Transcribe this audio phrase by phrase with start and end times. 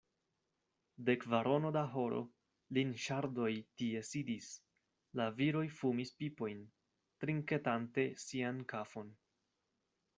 [1.09, 2.21] De kvarono da horo,
[2.77, 3.51] Linŝardoj
[3.83, 4.49] tie sidis:
[5.21, 6.63] la viroj fumis pipojn,
[7.25, 9.15] trinketante sian kafon.